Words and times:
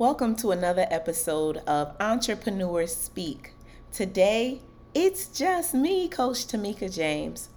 Welcome 0.00 0.34
to 0.36 0.50
another 0.50 0.86
episode 0.90 1.58
of 1.66 1.94
Entrepreneurs 2.00 2.96
Speak. 2.96 3.52
Today, 3.92 4.62
it's 4.94 5.26
just 5.26 5.74
me, 5.74 6.08
Coach 6.08 6.46
Tamika 6.46 6.90
James. 6.90 7.50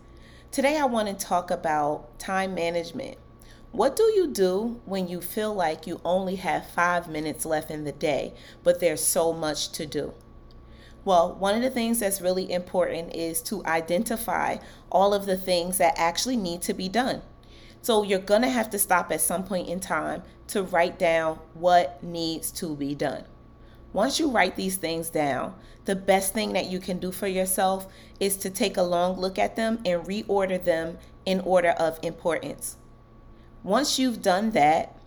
Today, 0.52 0.78
I 0.78 0.84
want 0.84 1.08
to 1.08 1.26
talk 1.26 1.50
about 1.50 2.20
time 2.20 2.54
management. 2.54 3.18
What 3.72 3.96
do 3.96 4.04
you 4.04 4.28
do 4.28 4.82
when 4.84 5.08
you 5.08 5.22
feel 5.22 5.54
like 5.54 5.88
you 5.88 6.02
only 6.04 6.36
have 6.36 6.70
five 6.70 7.08
minutes 7.08 7.46
left 7.46 7.72
in 7.72 7.86
the 7.86 7.94
day, 7.94 8.34
but 8.62 8.82
there's 8.82 9.02
so 9.02 9.32
much 9.32 9.70
to 9.70 9.86
do? 9.86 10.14
Well, 11.06 11.34
one 11.36 11.56
of 11.56 11.62
the 11.62 11.70
things 11.70 12.00
that's 12.00 12.20
really 12.20 12.52
important 12.52 13.16
is 13.16 13.42
to 13.44 13.66
identify 13.66 14.58
all 14.92 15.14
of 15.14 15.26
the 15.26 15.38
things 15.38 15.78
that 15.78 15.94
actually 15.96 16.36
need 16.36 16.62
to 16.64 16.74
be 16.74 16.90
done. 16.90 17.22
So 17.84 18.02
you're 18.02 18.20
going 18.20 18.44
to 18.44 18.50
have 18.50 18.70
to 18.70 18.80
stop 18.80 19.12
at 19.12 19.20
some 19.20 19.44
point 19.44 19.68
in 19.68 19.82
time 19.82 20.24
to 20.48 20.64
write 20.64 20.98
down 20.98 21.38
what 21.54 22.02
needs 22.02 22.50
to 22.54 22.78
be 22.78 22.96
done. 22.96 23.26
Once 23.92 24.22
you 24.22 24.32
write 24.32 24.56
these 24.56 24.78
things 24.78 25.10
down, 25.10 25.54
the 25.84 25.94
best 25.94 26.34
thing 26.34 26.54
that 26.54 26.68
you 26.68 26.80
can 26.80 26.98
do 26.98 27.12
for 27.12 27.28
yourself 27.28 27.92
is 28.22 28.38
to 28.38 28.50
take 28.50 28.78
a 28.78 28.82
long 28.82 29.20
look 29.20 29.38
at 29.38 29.58
them 29.58 29.82
and 29.84 30.02
reorder 30.04 30.64
them 30.64 30.98
in 31.26 31.42
order 31.42 31.72
of 31.72 32.00
importance. 32.02 32.78
Once 33.64 34.00
you've 34.00 34.22
done 34.22 34.52
that, 34.52 34.98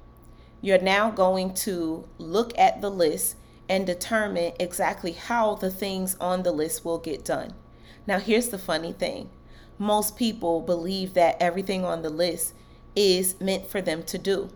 you're 0.60 0.78
now 0.78 1.10
going 1.10 1.54
to 1.54 2.06
look 2.18 2.56
at 2.58 2.82
the 2.82 2.90
list 2.90 3.36
and 3.70 3.86
determine 3.86 4.52
exactly 4.60 5.12
how 5.12 5.54
the 5.54 5.70
things 5.70 6.14
on 6.20 6.42
the 6.42 6.52
list 6.52 6.84
will 6.84 6.98
get 6.98 7.24
done. 7.24 7.54
Now, 8.06 8.18
here's 8.18 8.50
the 8.50 8.58
funny 8.58 8.92
thing 8.92 9.30
most 9.78 10.14
people 10.16 10.60
believe 10.60 11.14
that 11.14 11.40
everything 11.40 11.82
on 11.82 12.02
the 12.02 12.10
list 12.10 12.52
is 12.96 13.38
meant 13.40 13.68
for 13.68 13.80
them 13.80 14.02
to 14.04 14.18
do. 14.18 14.48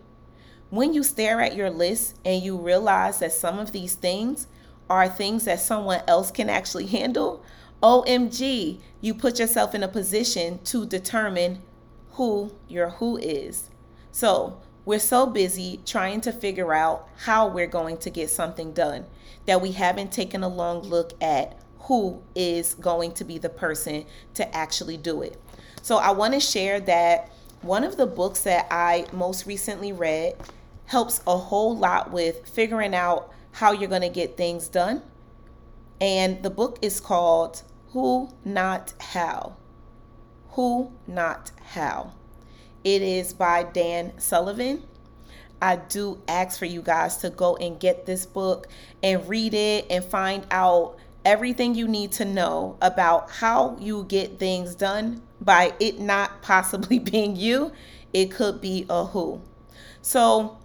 When 0.69 0.93
you 0.93 1.03
stare 1.03 1.39
at 1.41 1.55
your 1.55 1.69
list 1.69 2.17
and 2.25 2.41
you 2.41 2.57
realize 2.57 3.19
that 3.19 3.33
some 3.33 3.59
of 3.59 3.71
these 3.71 3.95
things 3.95 4.47
are 4.89 5.07
things 5.07 5.45
that 5.45 5.59
someone 5.59 6.01
else 6.07 6.31
can 6.31 6.49
actually 6.49 6.87
handle, 6.87 7.43
OMG, 7.81 8.79
you 8.99 9.13
put 9.13 9.39
yourself 9.39 9.73
in 9.73 9.83
a 9.83 9.87
position 9.87 10.59
to 10.65 10.85
determine 10.85 11.61
who 12.11 12.51
your 12.67 12.89
who 12.89 13.17
is. 13.17 13.69
So, 14.11 14.59
we're 14.83 14.99
so 14.99 15.25
busy 15.25 15.79
trying 15.85 16.21
to 16.21 16.31
figure 16.31 16.73
out 16.73 17.07
how 17.25 17.47
we're 17.47 17.67
going 17.67 17.97
to 17.97 18.09
get 18.09 18.29
something 18.29 18.71
done 18.73 19.05
that 19.45 19.61
we 19.61 19.71
haven't 19.71 20.11
taken 20.11 20.43
a 20.43 20.47
long 20.47 20.81
look 20.81 21.13
at 21.21 21.57
who 21.79 22.21
is 22.35 22.73
going 22.75 23.13
to 23.13 23.23
be 23.23 23.37
the 23.37 23.49
person 23.49 24.05
to 24.35 24.55
actually 24.55 24.97
do 24.97 25.21
it. 25.21 25.41
So, 25.81 25.97
I 25.97 26.11
want 26.11 26.33
to 26.33 26.39
share 26.39 26.79
that 26.81 27.30
one 27.61 27.83
of 27.83 27.97
the 27.97 28.07
books 28.07 28.41
that 28.41 28.67
I 28.71 29.05
most 29.11 29.45
recently 29.45 29.91
read 29.91 30.35
helps 30.85 31.21
a 31.27 31.37
whole 31.37 31.77
lot 31.77 32.11
with 32.11 32.47
figuring 32.47 32.95
out 32.95 33.31
how 33.51 33.71
you're 33.71 33.89
going 33.89 34.01
to 34.01 34.09
get 34.09 34.35
things 34.35 34.67
done. 34.67 35.03
And 35.99 36.41
the 36.41 36.49
book 36.49 36.79
is 36.81 36.99
called 36.99 37.61
Who 37.89 38.29
Not 38.43 38.93
How. 38.99 39.57
Who 40.51 40.91
Not 41.07 41.51
How. 41.63 42.13
It 42.83 43.03
is 43.03 43.33
by 43.33 43.63
Dan 43.63 44.17
Sullivan. 44.17 44.83
I 45.61 45.75
do 45.75 46.19
ask 46.27 46.57
for 46.57 46.65
you 46.65 46.81
guys 46.81 47.17
to 47.17 47.29
go 47.29 47.55
and 47.57 47.79
get 47.79 48.07
this 48.07 48.25
book 48.25 48.67
and 49.03 49.29
read 49.29 49.53
it 49.53 49.85
and 49.91 50.03
find 50.03 50.47
out 50.49 50.97
everything 51.25 51.75
you 51.75 51.87
need 51.87 52.11
to 52.13 52.25
know 52.25 52.77
about 52.81 53.29
how 53.29 53.77
you 53.79 54.03
get 54.05 54.39
things 54.39 54.75
done 54.75 55.21
by 55.39 55.73
it 55.79 55.99
not 55.99 56.41
possibly 56.41 56.99
being 56.99 57.35
you. 57.35 57.71
It 58.13 58.31
could 58.31 58.61
be 58.61 58.85
a 58.89 59.05
who. 59.05 59.41
So, 60.01 60.57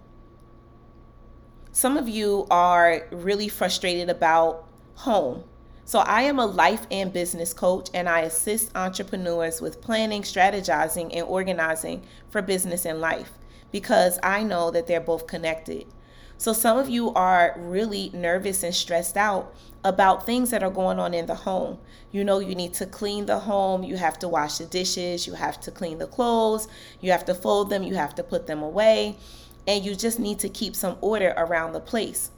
some 1.71 1.95
of 1.95 2.09
you 2.09 2.47
are 2.49 3.07
really 3.11 3.47
frustrated 3.47 4.09
about 4.09 4.67
home. 4.95 5.43
So, 5.85 5.99
I 5.99 6.23
am 6.23 6.39
a 6.39 6.45
life 6.45 6.85
and 6.91 7.13
business 7.13 7.53
coach, 7.53 7.89
and 7.93 8.09
I 8.09 8.21
assist 8.21 8.75
entrepreneurs 8.75 9.61
with 9.61 9.79
planning, 9.79 10.23
strategizing, 10.23 11.15
and 11.15 11.25
organizing 11.25 12.03
for 12.29 12.41
business 12.41 12.85
and 12.85 12.99
life 12.99 13.31
because 13.71 14.19
I 14.23 14.43
know 14.43 14.71
that 14.71 14.87
they're 14.87 14.99
both 14.99 15.27
connected. 15.27 15.85
So, 16.39 16.53
some 16.53 16.77
of 16.77 16.87
you 16.87 17.11
are 17.13 17.55
really 17.57 18.11
nervous 18.13 18.61
and 18.61 18.73
stressed 18.73 19.17
out 19.17 19.55
about 19.83 20.25
things 20.25 20.51
that 20.51 20.61
are 20.61 20.69
going 20.69 20.99
on 20.99 21.15
in 21.15 21.25
the 21.25 21.33
home. 21.33 21.79
You 22.11 22.23
know, 22.23 22.37
you 22.39 22.53
need 22.53 22.75
to 22.75 22.85
clean 22.85 23.25
the 23.25 23.39
home, 23.39 23.83
you 23.83 23.97
have 23.97 24.19
to 24.19 24.27
wash 24.27 24.59
the 24.59 24.65
dishes, 24.65 25.25
you 25.25 25.33
have 25.33 25.59
to 25.61 25.71
clean 25.71 25.97
the 25.97 26.05
clothes, 26.05 26.67
you 27.01 27.11
have 27.11 27.25
to 27.25 27.33
fold 27.33 27.71
them, 27.71 27.81
you 27.81 27.95
have 27.95 28.13
to 28.15 28.23
put 28.23 28.45
them 28.45 28.61
away, 28.61 29.17
and 29.65 29.83
you 29.83 29.95
just 29.95 30.19
need 30.19 30.37
to 30.39 30.49
keep 30.49 30.75
some 30.75 30.97
order 31.01 31.33
around 31.37 31.73
the 31.73 31.79
place. 31.79 32.29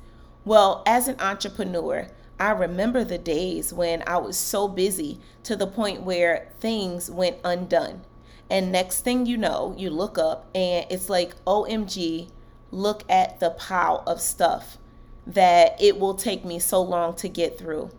Well, 0.45 0.81
as 0.85 1.09
an 1.09 1.19
entrepreneur, 1.19 2.07
I 2.39 2.51
remember 2.51 3.03
the 3.03 3.17
days 3.17 3.73
when 3.73 4.01
I 4.07 4.17
was 4.17 4.37
so 4.37 4.69
busy 4.69 5.19
to 5.43 5.57
the 5.57 5.67
point 5.67 6.03
where 6.03 6.53
things 6.61 7.11
went 7.11 7.37
undone. 7.43 8.03
And 8.49 8.71
next 8.71 9.01
thing 9.01 9.25
you 9.25 9.35
know, 9.35 9.75
you 9.77 9.89
look 9.89 10.17
up 10.17 10.49
and 10.55 10.85
it's 10.89 11.09
like, 11.09 11.35
OMG, 11.43 12.29
look 12.71 13.03
at 13.09 13.39
the 13.39 13.51
pile 13.51 14.03
of 14.05 14.21
stuff 14.21 14.77
that 15.25 15.79
it 15.81 15.99
will 15.99 16.15
take 16.15 16.43
me 16.43 16.59
so 16.59 16.81
long 16.81 17.15
to 17.15 17.29
get 17.29 17.57
through. 17.57 17.89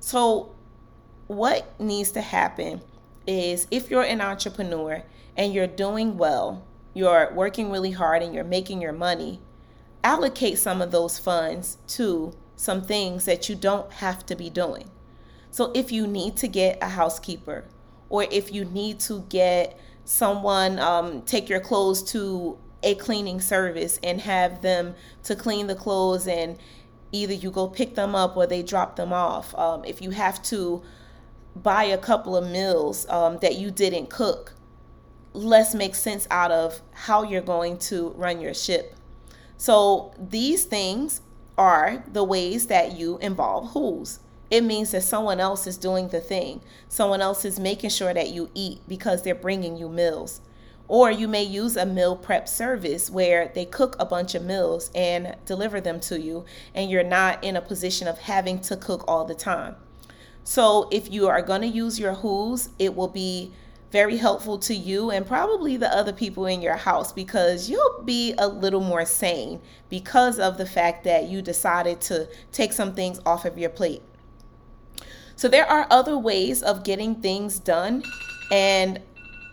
So, 0.00 0.54
what 1.28 1.78
needs 1.80 2.10
to 2.12 2.20
happen 2.20 2.82
is 3.26 3.66
if 3.70 3.90
you're 3.90 4.02
an 4.02 4.20
entrepreneur 4.20 5.04
and 5.36 5.54
you're 5.54 5.66
doing 5.66 6.18
well, 6.18 6.64
you're 6.92 7.32
working 7.32 7.70
really 7.70 7.92
hard 7.92 8.22
and 8.22 8.34
you're 8.34 8.44
making 8.44 8.82
your 8.82 8.92
money, 8.92 9.40
allocate 10.02 10.58
some 10.58 10.82
of 10.82 10.90
those 10.90 11.18
funds 11.18 11.78
to 11.86 12.32
some 12.56 12.82
things 12.82 13.24
that 13.24 13.48
you 13.48 13.54
don't 13.54 13.92
have 13.94 14.26
to 14.26 14.34
be 14.34 14.50
doing. 14.50 14.90
So, 15.50 15.70
if 15.74 15.92
you 15.92 16.06
need 16.06 16.36
to 16.38 16.48
get 16.48 16.78
a 16.82 16.88
housekeeper, 16.88 17.64
or 18.08 18.24
if 18.24 18.52
you 18.52 18.64
need 18.64 19.00
to 19.00 19.24
get 19.28 19.78
someone 20.04 20.78
um, 20.78 21.22
take 21.22 21.48
your 21.48 21.60
clothes 21.60 22.02
to 22.02 22.58
a 22.82 22.94
cleaning 22.96 23.40
service 23.40 23.98
and 24.02 24.20
have 24.20 24.62
them 24.62 24.94
to 25.24 25.36
clean 25.36 25.66
the 25.66 25.74
clothes 25.74 26.26
and 26.26 26.58
either 27.12 27.34
you 27.34 27.50
go 27.50 27.68
pick 27.68 27.94
them 27.94 28.14
up 28.14 28.36
or 28.36 28.46
they 28.46 28.62
drop 28.62 28.96
them 28.96 29.12
off. 29.12 29.54
Um, 29.54 29.84
if 29.84 30.00
you 30.00 30.10
have 30.10 30.42
to 30.44 30.82
buy 31.54 31.84
a 31.84 31.98
couple 31.98 32.36
of 32.36 32.50
meals 32.50 33.08
um, 33.08 33.38
that 33.42 33.56
you 33.56 33.70
didn't 33.70 34.08
cook, 34.08 34.54
let's 35.34 35.74
make 35.74 35.94
sense 35.94 36.26
out 36.30 36.50
of 36.50 36.80
how 36.92 37.22
you're 37.22 37.40
going 37.40 37.78
to 37.78 38.10
run 38.10 38.40
your 38.40 38.54
ship. 38.54 38.94
So 39.56 40.14
these 40.18 40.64
things 40.64 41.20
are 41.56 42.02
the 42.10 42.24
ways 42.24 42.66
that 42.66 42.98
you 42.98 43.18
involve 43.18 43.70
who's. 43.72 44.18
It 44.50 44.64
means 44.64 44.90
that 44.90 45.02
someone 45.02 45.40
else 45.40 45.66
is 45.66 45.78
doing 45.78 46.08
the 46.08 46.20
thing. 46.20 46.60
Someone 46.88 47.22
else 47.22 47.44
is 47.44 47.58
making 47.58 47.90
sure 47.90 48.12
that 48.12 48.30
you 48.30 48.50
eat 48.54 48.80
because 48.86 49.22
they're 49.22 49.34
bringing 49.34 49.76
you 49.76 49.88
meals. 49.88 50.40
Or 50.92 51.10
you 51.10 51.26
may 51.26 51.42
use 51.42 51.78
a 51.78 51.86
meal 51.86 52.14
prep 52.14 52.46
service 52.46 53.08
where 53.08 53.50
they 53.54 53.64
cook 53.64 53.96
a 53.98 54.04
bunch 54.04 54.34
of 54.34 54.44
meals 54.44 54.90
and 54.94 55.34
deliver 55.46 55.80
them 55.80 56.00
to 56.00 56.20
you, 56.20 56.44
and 56.74 56.90
you're 56.90 57.02
not 57.02 57.42
in 57.42 57.56
a 57.56 57.62
position 57.62 58.06
of 58.06 58.18
having 58.18 58.60
to 58.60 58.76
cook 58.76 59.02
all 59.08 59.24
the 59.24 59.34
time. 59.34 59.76
So, 60.44 60.88
if 60.90 61.10
you 61.10 61.28
are 61.28 61.40
going 61.40 61.62
to 61.62 61.66
use 61.66 61.98
your 61.98 62.12
Who's, 62.12 62.68
it 62.78 62.94
will 62.94 63.08
be 63.08 63.52
very 63.90 64.18
helpful 64.18 64.58
to 64.58 64.74
you 64.74 65.10
and 65.10 65.26
probably 65.26 65.78
the 65.78 65.88
other 65.88 66.12
people 66.12 66.44
in 66.44 66.60
your 66.60 66.76
house 66.76 67.10
because 67.10 67.70
you'll 67.70 68.02
be 68.04 68.34
a 68.36 68.46
little 68.46 68.82
more 68.82 69.06
sane 69.06 69.62
because 69.88 70.38
of 70.38 70.58
the 70.58 70.66
fact 70.66 71.04
that 71.04 71.26
you 71.26 71.40
decided 71.40 72.02
to 72.02 72.28
take 72.52 72.74
some 72.74 72.94
things 72.94 73.18
off 73.24 73.46
of 73.46 73.56
your 73.56 73.70
plate. 73.70 74.02
So, 75.36 75.48
there 75.48 75.66
are 75.66 75.86
other 75.88 76.18
ways 76.18 76.62
of 76.62 76.84
getting 76.84 77.14
things 77.14 77.58
done, 77.58 78.02
and 78.50 79.00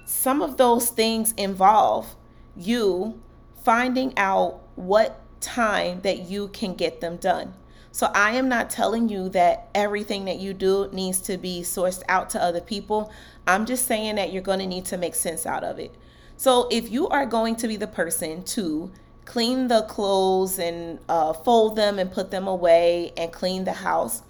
some 0.10 0.42
of 0.42 0.58
those 0.58 0.90
things 0.90 1.34
involve 1.38 2.16
you 2.58 3.22
finding 3.64 4.12
out 4.18 4.60
what 4.76 5.22
time 5.40 6.02
that 6.02 6.22
you 6.22 6.48
can 6.48 6.74
get 6.74 7.00
them 7.00 7.16
done. 7.18 7.54
So 7.92 8.08
I 8.16 8.32
am 8.32 8.50
not 8.50 8.72
telling 8.72 9.08
you 9.08 9.30
that 9.30 9.70
everything 9.76 10.26
that 10.26 10.40
you 10.40 10.56
do 10.56 10.90
needs 10.92 11.22
to 11.22 11.38
be 11.38 11.62
sourced 11.62 12.02
out 12.10 12.32
to 12.32 12.44
other 12.44 12.60
people. 12.60 13.12
I'm 13.46 13.68
just 13.68 13.86
saying 13.86 14.16
that 14.16 14.34
you're 14.34 14.42
going 14.42 14.58
to 14.58 14.66
need 14.66 14.86
to 14.86 14.98
make 14.98 15.14
sense 15.14 15.46
out 15.46 15.64
of 15.64 15.78
it. 15.78 15.94
So 16.38 16.68
if 16.72 16.90
you 16.90 17.08
are 17.10 17.28
going 17.28 17.56
to 17.58 17.68
be 17.68 17.78
the 17.78 17.86
person 17.86 18.44
to 18.46 18.92
clean 19.26 19.68
the 19.68 19.84
clothes 19.84 20.58
and 20.58 20.98
uh, 21.08 21.34
fold 21.34 21.76
them 21.76 22.00
and 22.00 22.12
put 22.12 22.32
them 22.32 22.48
away 22.48 23.14
and 23.16 23.32
clean 23.32 23.64
the 23.64 23.74
house, 23.74 24.24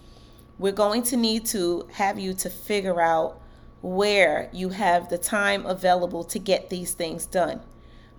we're 0.57 0.73
going 0.73 1.03
to 1.03 1.15
need 1.15 1.45
to 1.45 1.87
have 1.93 2.19
you 2.19 2.33
to 2.33 2.49
figure 2.49 2.99
out 2.99 3.38
where 3.81 4.49
you 4.51 4.69
have 4.69 5.09
the 5.09 5.17
time 5.17 5.65
available 5.65 6.23
to 6.23 6.39
get 6.39 6.69
these 6.69 6.93
things 6.93 7.25
done. 7.25 7.61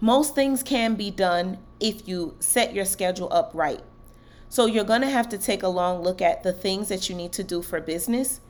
Most 0.00 0.34
things 0.34 0.62
can 0.62 0.94
be 0.94 1.10
done 1.10 1.58
if 1.78 2.08
you 2.08 2.34
set 2.40 2.74
your 2.74 2.84
schedule 2.84 3.28
up 3.30 3.50
right. 3.52 3.82
So 4.48 4.66
you're 4.66 4.84
going 4.84 5.02
to 5.02 5.10
have 5.10 5.28
to 5.28 5.38
take 5.38 5.62
a 5.62 5.68
long 5.68 6.02
look 6.02 6.22
at 6.22 6.42
the 6.42 6.52
things 6.52 6.88
that 6.88 7.08
you 7.08 7.14
need 7.14 7.32
to 7.32 7.44
do 7.44 7.62
for 7.62 7.80
business 7.80 8.40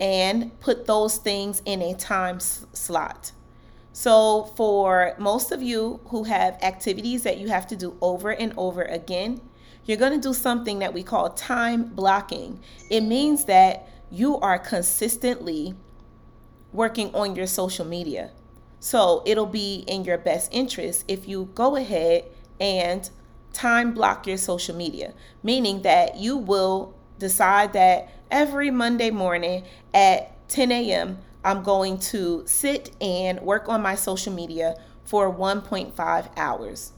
and 0.00 0.58
put 0.60 0.86
those 0.86 1.18
things 1.18 1.62
in 1.64 1.80
a 1.82 1.94
time 1.94 2.36
s- 2.36 2.66
slot. 2.72 3.32
So 3.92 4.50
for 4.56 5.14
most 5.18 5.52
of 5.52 5.62
you 5.62 6.00
who 6.06 6.24
have 6.24 6.60
activities 6.62 7.22
that 7.22 7.38
you 7.38 7.48
have 7.48 7.66
to 7.68 7.76
do 7.76 7.96
over 8.00 8.30
and 8.30 8.52
over 8.56 8.82
again, 8.82 9.40
you're 9.84 9.98
going 9.98 10.18
to 10.18 10.28
do 10.28 10.34
something 10.34 10.80
that 10.80 10.94
we 10.94 11.02
call 11.02 11.30
time 11.30 11.84
blocking. 11.84 12.58
It 12.90 13.02
means 13.02 13.44
that 13.44 13.88
you 14.10 14.38
are 14.40 14.58
consistently 14.58 15.74
working 16.74 17.14
on 17.14 17.34
your 17.36 17.46
social 17.46 17.86
media. 17.86 18.30
So 18.80 19.22
it'll 19.24 19.46
be 19.46 19.84
in 19.86 20.04
your 20.04 20.18
best 20.18 20.52
interest 20.52 21.04
if 21.08 21.26
you 21.26 21.48
go 21.54 21.76
ahead 21.76 22.24
and 22.60 23.08
time 23.54 23.94
block 23.94 24.26
your 24.26 24.36
social 24.36 24.76
media, 24.76 25.14
meaning 25.42 25.80
that 25.82 26.18
you 26.18 26.36
will 26.36 26.92
decide 27.18 27.72
that 27.72 28.12
every 28.30 28.70
Monday 28.70 29.10
morning 29.10 29.64
at 29.94 30.48
10 30.48 30.70
a.m., 30.72 31.18
I'm 31.44 31.62
going 31.62 31.98
to 31.98 32.42
sit 32.46 32.90
and 33.00 33.40
work 33.40 33.68
on 33.68 33.80
my 33.80 33.94
social 33.94 34.32
media 34.32 34.76
for 35.04 35.32
1.5 35.32 36.28
hours. 36.36 36.92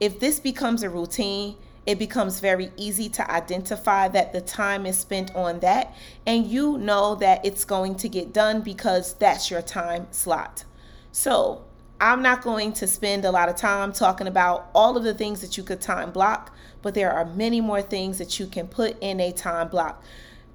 If 0.00 0.20
this 0.20 0.38
becomes 0.40 0.82
a 0.82 0.90
routine, 0.90 1.56
it 1.86 1.98
becomes 1.98 2.40
very 2.40 2.70
easy 2.76 3.08
to 3.10 3.30
identify 3.30 4.08
that 4.08 4.32
the 4.32 4.40
time 4.40 4.86
is 4.86 4.98
spent 4.98 5.34
on 5.34 5.60
that, 5.60 5.94
and 6.26 6.46
you 6.46 6.78
know 6.78 7.14
that 7.16 7.44
it's 7.44 7.64
going 7.64 7.94
to 7.96 8.08
get 8.08 8.32
done 8.32 8.62
because 8.62 9.14
that's 9.14 9.50
your 9.50 9.62
time 9.62 10.06
slot. 10.10 10.64
So, 11.12 11.64
I'm 12.00 12.22
not 12.22 12.42
going 12.42 12.72
to 12.74 12.86
spend 12.86 13.24
a 13.24 13.30
lot 13.30 13.48
of 13.48 13.56
time 13.56 13.92
talking 13.92 14.26
about 14.26 14.68
all 14.74 14.96
of 14.96 15.04
the 15.04 15.14
things 15.14 15.40
that 15.40 15.56
you 15.56 15.62
could 15.62 15.80
time 15.80 16.10
block, 16.10 16.54
but 16.82 16.94
there 16.94 17.12
are 17.12 17.24
many 17.24 17.60
more 17.60 17.82
things 17.82 18.18
that 18.18 18.38
you 18.38 18.46
can 18.46 18.66
put 18.66 18.96
in 19.00 19.20
a 19.20 19.32
time 19.32 19.68
block. 19.68 20.02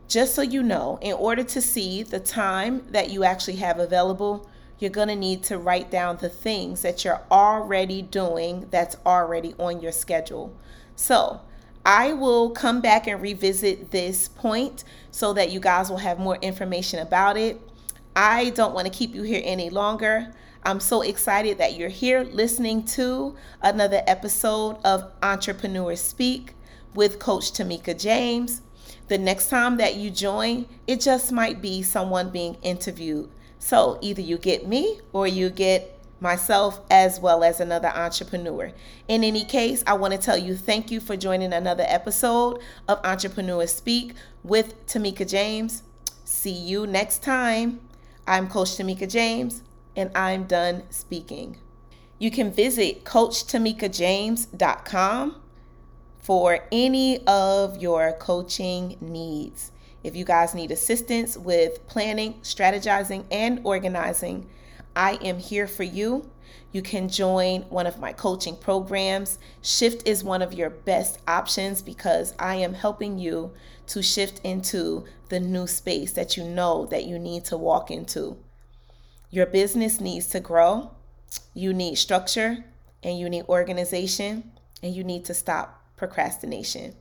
Just 0.07 0.35
so 0.35 0.41
you 0.41 0.61
know, 0.61 0.99
in 1.01 1.13
order 1.13 1.43
to 1.43 1.61
see 1.61 2.03
the 2.03 2.19
time 2.19 2.83
that 2.89 3.09
you 3.09 3.23
actually 3.23 3.55
have 3.57 3.79
available, 3.79 4.49
you're 4.79 4.89
going 4.89 5.07
to 5.07 5.15
need 5.15 5.43
to 5.43 5.57
write 5.57 5.91
down 5.91 6.17
the 6.17 6.29
things 6.29 6.81
that 6.81 7.05
you're 7.05 7.21
already 7.31 8.01
doing 8.01 8.67
that's 8.71 8.97
already 9.05 9.53
on 9.59 9.81
your 9.81 9.91
schedule. 9.91 10.55
So, 10.99 11.39
I 11.85 12.11
will 12.11 12.49
come 12.49 12.81
back 12.81 13.07
and 13.07 13.21
revisit 13.21 13.89
this 13.89 14.27
point 14.27 14.83
so 15.11 15.31
that 15.31 15.49
you 15.49 15.61
guys 15.61 15.89
will 15.89 15.99
have 15.99 16.19
more 16.19 16.35
information 16.41 16.99
about 16.99 17.37
it. 17.37 17.57
I 18.17 18.49
don't 18.49 18.73
want 18.73 18.85
to 18.85 18.91
keep 18.91 19.15
you 19.15 19.23
here 19.23 19.41
any 19.45 19.69
longer. 19.69 20.33
I'm 20.63 20.81
so 20.81 21.01
excited 21.01 21.57
that 21.57 21.77
you're 21.77 21.87
here 21.87 22.23
listening 22.23 22.83
to 22.97 23.33
another 23.61 24.01
episode 24.07 24.75
of 24.83 25.09
Entrepreneur 25.23 25.95
Speak 25.95 26.53
with 26.93 27.17
Coach 27.17 27.53
Tamika 27.53 27.97
James. 27.97 28.61
The 29.07 29.17
next 29.17 29.47
time 29.47 29.77
that 29.77 29.95
you 29.95 30.09
join, 30.09 30.65
it 30.85 30.99
just 30.99 31.31
might 31.31 31.61
be 31.61 31.81
someone 31.81 32.29
being 32.29 32.55
interviewed. 32.61 33.29
So 33.57 33.99
either 34.01 34.21
you 34.21 34.37
get 34.37 34.67
me 34.67 34.99
or 35.13 35.27
you 35.27 35.49
get 35.49 35.98
myself 36.19 36.81
as 36.89 37.19
well 37.19 37.43
as 37.43 37.59
another 37.59 37.89
entrepreneur. 37.89 38.71
In 39.07 39.23
any 39.23 39.45
case, 39.45 39.83
I 39.87 39.93
want 39.93 40.13
to 40.13 40.19
tell 40.19 40.37
you 40.37 40.55
thank 40.55 40.91
you 40.91 40.99
for 40.99 41.15
joining 41.15 41.53
another 41.53 41.85
episode 41.87 42.59
of 42.87 42.99
Entrepreneur 43.03 43.65
Speak 43.67 44.13
with 44.43 44.85
Tamika 44.85 45.27
James. 45.29 45.83
See 46.23 46.51
you 46.51 46.85
next 46.85 47.23
time. 47.23 47.79
I'm 48.27 48.47
Coach 48.47 48.77
Tamika 48.77 49.09
James 49.09 49.63
and 49.95 50.11
I'm 50.15 50.43
done 50.43 50.83
speaking. 50.89 51.57
You 52.19 52.29
can 52.31 52.51
visit 52.51 53.05
CoachTamikaJames.com 53.05 55.35
for 56.19 56.59
any 56.71 57.25
of 57.25 57.81
your 57.81 58.13
coaching 58.13 58.97
needs. 59.01 59.71
If 60.03 60.15
you 60.15 60.23
guys 60.25 60.53
need 60.53 60.69
assistance 60.71 61.37
with 61.37 61.85
planning, 61.87 62.35
strategizing, 62.41 63.23
and 63.31 63.61
organizing, 63.63 64.47
I 64.95 65.13
am 65.23 65.39
here 65.39 65.67
for 65.67 65.83
you. 65.83 66.29
You 66.71 66.81
can 66.81 67.09
join 67.09 67.61
one 67.63 67.87
of 67.87 67.99
my 67.99 68.13
coaching 68.13 68.55
programs. 68.55 69.39
Shift 69.61 70.07
is 70.07 70.23
one 70.23 70.41
of 70.41 70.53
your 70.53 70.69
best 70.69 71.19
options 71.27 71.81
because 71.81 72.33
I 72.37 72.55
am 72.55 72.73
helping 72.73 73.17
you 73.17 73.53
to 73.87 74.03
shift 74.03 74.39
into 74.43 75.05
the 75.29 75.39
new 75.39 75.67
space 75.67 76.11
that 76.13 76.37
you 76.37 76.43
know 76.43 76.85
that 76.87 77.05
you 77.05 77.17
need 77.17 77.45
to 77.45 77.57
walk 77.57 77.89
into. 77.89 78.37
Your 79.31 79.45
business 79.45 79.99
needs 79.99 80.27
to 80.27 80.39
grow. 80.39 80.91
You 81.53 81.73
need 81.73 81.95
structure 81.95 82.63
and 83.03 83.17
you 83.17 83.29
need 83.29 83.45
organization 83.47 84.51
and 84.83 84.95
you 84.95 85.03
need 85.03 85.25
to 85.25 85.33
stop 85.33 85.83
procrastination. 85.95 86.95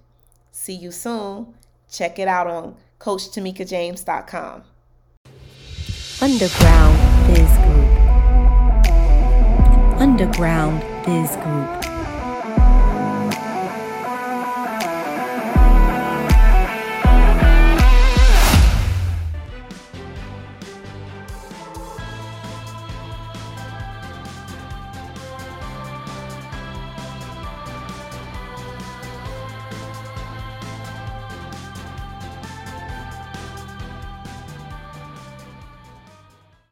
See 0.50 0.74
you 0.74 0.90
soon. 0.90 1.54
Check 1.90 2.18
it 2.18 2.28
out 2.28 2.46
on 2.46 2.76
CoachTamikaJames.com. 3.00 4.64
Underground 6.20 6.98
Biz 7.28 7.48
Group. 7.62 7.92
Underground 10.00 10.82
Biz 11.06 11.36
Group. 11.36 11.77